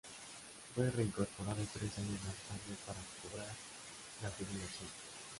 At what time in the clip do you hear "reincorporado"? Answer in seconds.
0.89-1.61